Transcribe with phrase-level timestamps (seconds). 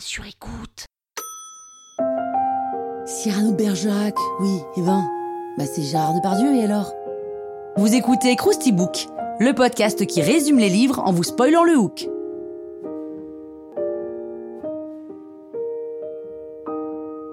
[0.00, 0.86] Sur écoute.
[3.06, 5.04] Cyrano de Bergerac, oui, et ben,
[5.58, 6.94] bah c'est Gérard Depardieu et alors?
[7.76, 9.06] Vous écoutez Krusty Book,
[9.40, 12.08] le podcast qui résume les livres en vous spoilant le hook.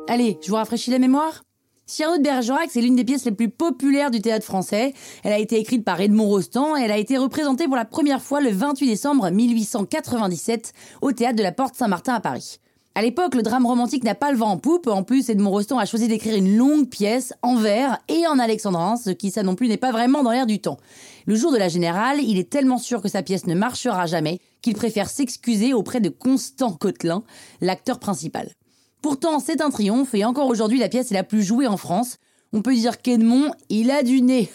[0.09, 1.43] Allez, je vous rafraîchis la mémoire?
[1.89, 4.93] Cyrano de Bergerac, c'est l'une des pièces les plus populaires du théâtre français.
[5.23, 8.21] Elle a été écrite par Edmond Rostand et elle a été représentée pour la première
[8.21, 12.59] fois le 28 décembre 1897 au théâtre de la Porte Saint-Martin à Paris.
[12.93, 14.87] À l'époque, le drame romantique n'a pas le vent en poupe.
[14.87, 18.97] En plus, Edmond Rostand a choisi d'écrire une longue pièce en vers et en alexandrin,
[18.97, 20.79] ce qui, ça non plus, n'est pas vraiment dans l'air du temps.
[21.25, 24.39] Le jour de la générale, il est tellement sûr que sa pièce ne marchera jamais
[24.61, 27.23] qu'il préfère s'excuser auprès de Constant Cotelin,
[27.61, 28.51] l'acteur principal.
[29.01, 32.17] Pourtant, c'est un triomphe et encore aujourd'hui, la pièce est la plus jouée en France.
[32.53, 34.49] On peut dire qu'Edmond, il a du nez.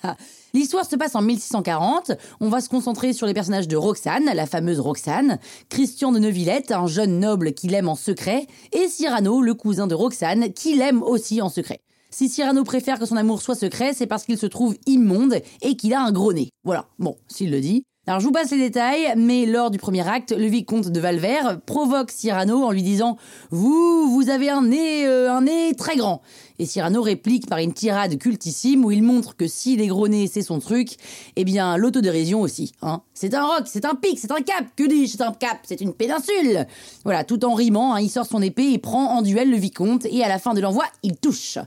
[0.54, 2.12] L'histoire se passe en 1640.
[2.40, 6.72] On va se concentrer sur les personnages de Roxane, la fameuse Roxane, Christian de Neuvillette,
[6.72, 11.02] un jeune noble qui l'aime en secret, et Cyrano, le cousin de Roxane, qui l'aime
[11.02, 11.80] aussi en secret.
[12.10, 15.76] Si Cyrano préfère que son amour soit secret, c'est parce qu'il se trouve immonde et
[15.76, 16.48] qu'il a un gros nez.
[16.64, 17.84] Voilà, bon, s'il le dit.
[18.08, 21.60] Alors je vous passe les détails, mais lors du premier acte, le vicomte de Valvert
[21.66, 23.16] provoque Cyrano en lui disant
[23.50, 26.22] Vous, vous avez un nez, euh, un nez très grand.
[26.60, 30.28] Et Cyrano réplique par une tirade cultissime où il montre que si les gros nez
[30.28, 30.98] c'est son truc,
[31.34, 32.70] eh bien l'autodérision aussi.
[32.80, 33.02] Hein.
[33.12, 34.64] C'est un roc, c'est un pic, c'est un cap.
[34.76, 36.64] Que dis-je C'est un cap, c'est une péninsule.
[37.02, 40.06] Voilà, tout en rimant, hein, il sort son épée et prend en duel le vicomte
[40.08, 41.58] et à la fin de l'envoi, il touche.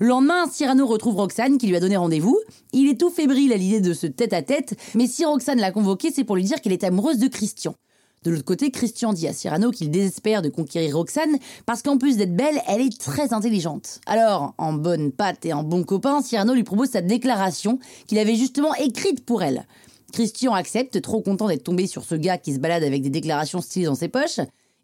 [0.00, 2.38] Le lendemain, Cyrano retrouve Roxane qui lui a donné rendez-vous.
[2.72, 6.22] Il est tout fébrile à l'idée de ce tête-à-tête, mais si Roxane l'a convoqué, c'est
[6.22, 7.74] pour lui dire qu'elle est amoureuse de Christian.
[8.22, 12.16] De l'autre côté, Christian dit à Cyrano qu'il désespère de conquérir Roxane parce qu'en plus
[12.16, 14.00] d'être belle, elle est très intelligente.
[14.06, 18.36] Alors, en bonne patte et en bon copain, Cyrano lui propose sa déclaration qu'il avait
[18.36, 19.66] justement écrite pour elle.
[20.12, 23.60] Christian accepte, trop content d'être tombé sur ce gars qui se balade avec des déclarations
[23.60, 24.38] stylées dans ses poches.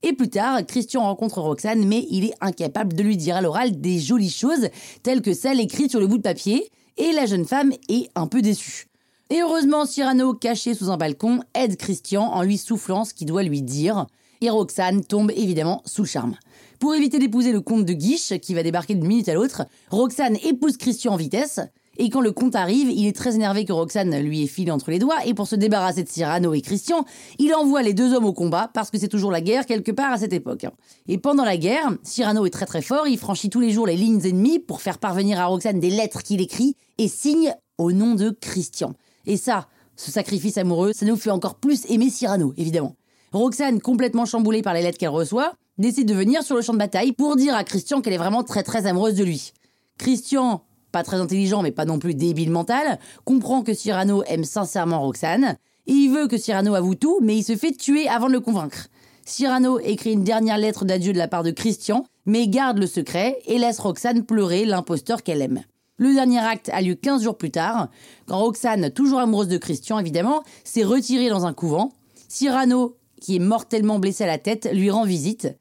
[0.07, 3.81] Et plus tard, Christian rencontre Roxane, mais il est incapable de lui dire à l'oral
[3.81, 4.69] des jolies choses,
[5.03, 8.27] telles que celles écrites sur le bout de papier, et la jeune femme est un
[8.27, 8.89] peu déçue.
[9.31, 13.45] Et heureusement, Cyrano, caché sous un balcon, aide Christian en lui soufflant ce qu'il doit
[13.45, 14.07] lui dire,
[14.43, 16.37] et Roxane tombe évidemment sous le charme.
[16.81, 20.37] Pour éviter d'épouser le comte de Guiche, qui va débarquer d'une minute à l'autre, Roxane
[20.45, 21.61] épouse Christian en vitesse,
[21.99, 24.91] et quand le comte arrive, il est très énervé que Roxane lui ait filé entre
[24.91, 27.05] les doigts, et pour se débarrasser de Cyrano et Christian,
[27.39, 30.13] il envoie les deux hommes au combat, parce que c'est toujours la guerre quelque part
[30.13, 30.67] à cette époque.
[31.07, 33.97] Et pendant la guerre, Cyrano est très très fort, il franchit tous les jours les
[33.97, 38.15] lignes ennemies pour faire parvenir à Roxane des lettres qu'il écrit, et signe au nom
[38.15, 38.95] de Christian.
[39.27, 42.97] Et ça, ce sacrifice amoureux, ça nous fait encore plus aimer Cyrano, évidemment.
[43.33, 46.79] Roxane, complètement chamboulée par les lettres qu'elle reçoit, décide de venir sur le champ de
[46.79, 49.53] bataille pour dire à Christian qu'elle est vraiment très très amoureuse de lui.
[49.99, 50.63] Christian,
[50.95, 55.57] pas très intelligent mais pas non plus débile mental, comprend que Cyrano aime sincèrement Roxane,
[55.89, 58.39] et il veut que Cyrano avoue tout, mais il se fait tuer avant de le
[58.39, 58.87] convaincre.
[59.27, 63.41] Cyrano écrit une dernière lettre d'adieu de la part de Christian, mais garde le secret
[63.47, 65.63] et laisse Roxane pleurer l'imposteur qu'elle aime.
[65.97, 67.89] Le dernier acte a lieu 15 jours plus tard,
[68.29, 71.91] quand Roxane, toujours amoureuse de Christian évidemment, s'est retirée dans un couvent.
[72.29, 75.57] Cyrano, qui est mortellement blessé à la tête, lui rend visite.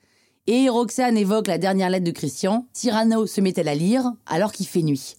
[0.45, 2.67] Et Roxane évoque la dernière lettre de Christian.
[2.73, 5.15] Cyrano se met à la lire alors qu'il fait nuit.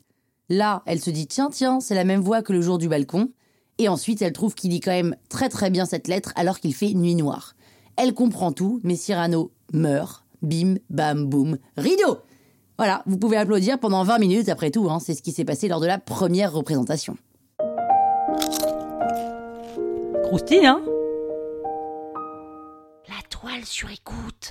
[0.48, 3.30] Là, elle se dit tiens, tiens, c'est la même voix que le jour du balcon.
[3.78, 6.74] Et ensuite, elle trouve qu'il lit quand même très très bien cette lettre alors qu'il
[6.74, 7.54] fait nuit noire.
[7.96, 10.24] Elle comprend tout, mais Cyrano meurt.
[10.42, 12.18] Bim, bam, boum, rideau
[12.76, 15.68] Voilà, vous pouvez applaudir pendant 20 minutes après tout, hein, c'est ce qui s'est passé
[15.68, 17.16] lors de la première représentation.
[20.24, 20.82] Croustille, hein?
[23.08, 24.50] La toile sur écoute.